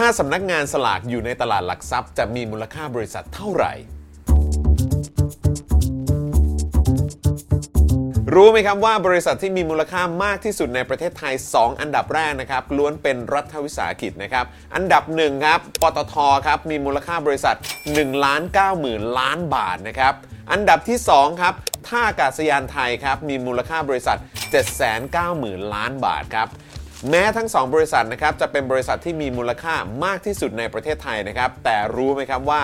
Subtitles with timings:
[0.00, 3.72] ถ้าสำนักงานสลากอยู่ในตลาดหลักทรัพย์ จะมีมูลค่าบริษัทเท่าไหร่
[8.34, 14.44] รู้ไหมครับว่าบริษัทที่มีมูลค่ามากที่สุดในประเทศไทย 2 อันดับแรกนะครับ ล้วนเป็นรัฐวิสาหกิจนะครับ
[14.74, 16.14] อันดับหนึ่งครับปตท
[16.46, 17.56] ครับมีมูลค่าบริษัท
[17.90, 20.14] 1ล้าน9หมื่นล้านบาทนะครับ
[20.52, 21.54] อันดับที่ 2 ครับ
[21.88, 24.18] ท่าอากาศยานไทยครับมีมูลค่าบริษัท
[24.96, 26.48] 790,000 ล้านบาทครับ
[27.10, 32.62] แม้ทั้ง 2 บริษัทนะครับจะเป็นบริษัทที่มีมูลค่ามากที่สุดในประเทศไทยนะครับ แต่รู้ไหมครับว่า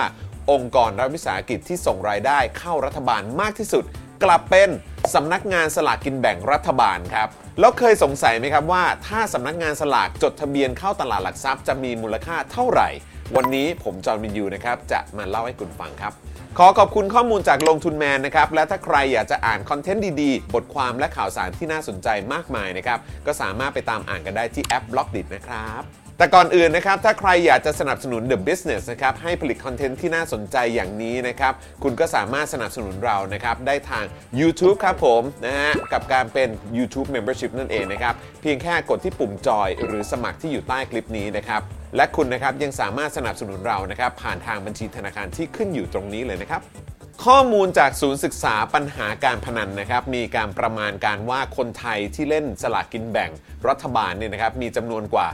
[0.51, 3.83] องค์กรรัฐวิสาหกิจที่ส่งรายได้เข้ารัฐบาลมากที่สุด
[4.23, 4.69] กลับเป็น
[5.13, 7.27] สำนักงานสลากกินแบ่งรัฐบาลครับ
[7.59, 12.89] แล้วเคยสงสัยไหมครับว่า ถ้าสำนักงานสลากจดทะเบียนเข้าตลาดหลักทรัพย์จะมีมูลค่าเท่าไหร่
[13.37, 16.13] วันนี้ผมจอห์นวินยูนะครับจะมาเล่าให้คุณฟังครับ
[16.57, 25.81] ขอขอบคุณข้อมูลจากลงทุนแมนนะครับ และถ้าใครอยากจะอ่านคอนเทนต์ดีๆ บทความและข่าวสารที่น่าสนใจมากมายนะครับ ก็สามารถไปตามอ่านกันได้ที่แอป Blockdit นะครับ
[26.17, 31.53] แต่ก่อนอื่นนะครับ ถ้าใครอยากจะสนับสนุน The Business นะครับ ให้ผลิตคอนเทนต์ที่น่าสนใจอย่างนี้นะครับ
[31.83, 34.05] คุณก็สามารถสนับสนุนเรานะครับ ได้ทาง
[34.39, 41.63] YouTube ครับผมนะฮะกับการเป็น YouTube Membership นั่นเองนะครับ เพียงแค่กดที่ปุ่มจอยหรือสมัครที่อยู่ใต้คลิปนี้นะครับ
[41.95, 46.61] และคุณนะครับยังสามารถสนับสนุนเรานะครับผ่านทางบัญชีธนาคารที่ขึ้นอยู่ตรงนี้เลยนะครับ
[47.25, 53.31] ข้อมูลจากศูนย์ศึกษาปัญหาการพนันนะครับ มีการประมาณการว่าคนไทยที่เล่นสลากกินแบ่ง
[53.67, 55.27] รัฐบาลเนี่ยนะครับมีจำนวนกว่า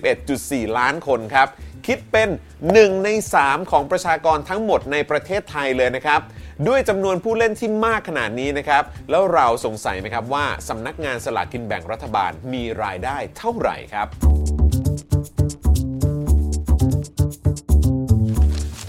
[0.00, 1.48] 21.4 ล้านคนครับ
[1.86, 2.28] คิดเป็น
[2.66, 3.08] 1 ใน
[3.40, 6.20] 3 ของประชากรทั้งหมดในประเทศไทยเลยนะครับ
[6.68, 14.08] ด้วยจำนวนผู้เล่นที่มากขนาดนี้นะครับ แล้วเราสงสัยไหมครับว่าสำนักงานสลากกินแบ่งรัฐบาลมีรายได้เท่าไหร่ครับ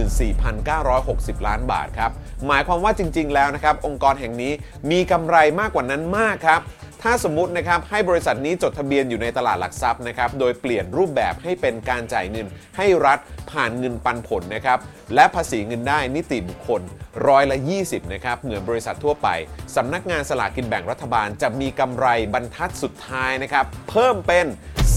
[0.05, 2.11] 34,960 ล้านบาทครับ
[2.47, 4.51] หมายความว่าจริง ๆ แล้วนะครับ องค์กรแห่งนี้
[4.91, 6.61] มีกำไรมากกว่านั้นมากครับ
[7.07, 13.19] ถ้าสมมุตินะครับให้บริษัทนี้จดทะเบียนอยู่ในตลาดหลักทรัพย์นะครับโดยเปลี่ยนรูปแบบให้เป็นการจ่ายเงินให้รัฐ
[13.51, 14.79] ผ่านเงินปันผลนะครับ
[15.15, 16.81] และภาษีเงินได้นิติบุคคล
[17.27, 19.27] ร้อยละ 20นะครับเหมือนบริษัททั่วไป
[19.75, 24.45] สำนักงานสลากกินแบ่งรัฐบาลจะมีกำไรบรรทัดสุดท้ายนะครับเพิ่มเป็น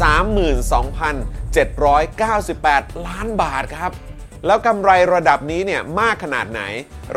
[0.09, 3.91] 32,798 ล้านบาทครับ
[4.47, 6.63] แล้วกำไรระดับนี้เนี่ยมากขนาดไหน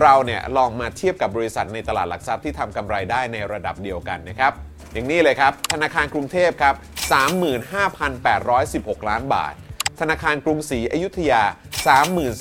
[0.01, 4.53] เราเนี่ยลองมาเทียบกับบริษัทในตลาดหลักทรัพย์ที่ทำกำไรได้ในระดับเดียวกันนะครับ
[4.93, 6.75] อย่างนี้เลยครับ ธนาคารกรุงเทพครับ
[8.11, 9.53] 35,816 ล้านบาท
[9.99, 11.43] ธนาคารกรุงศรีอยุธยา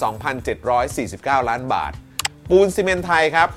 [0.05, 1.93] 32,749 ล้านบาท
[2.51, 3.49] ปูนซีเมนไทยครับ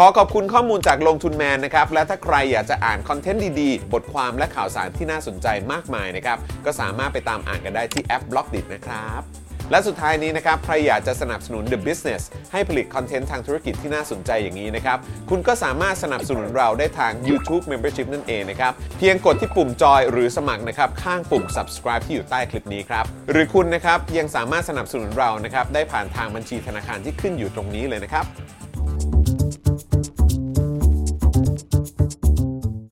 [0.00, 9.22] ขอขอบคุณข้อมูลจากลงทุนแมนนะครับ และถ้าใครอยากจะอ่านคอนเทนต์ดีๆ บทความและข่าวสารที่น่าสนใจมากมายนะครับ ก็สามารถไปตามอ่านกันได้ที่แอป Blockdit นะครับ
[9.70, 12.22] และสุดท้ายนี้นะครับ ใครอยากจะสนับสนุน The Business
[12.52, 14.98] ให้ผลิตคอนเทนต์ทางธุรกิจที่น่าสนใจอย่างนี้นะครับ
[15.30, 28.24] คุณก็สามารถสนับสนุนเราได้ทาง YouTube Membership นั่นเองนะครับ เพียงกดที่ปุ่มจอยหรือสมัครนะครับ ข้างปุ่ม subscribe ที่อยู่ใต้คลิปนี้ครับ หรือคุณนะครับยังสามารถสนับสนุนเรานะครับได้ผ่านทางบัญชีธนาคารที่ขึ้นอยู่ตรงนี้เลยนะครับ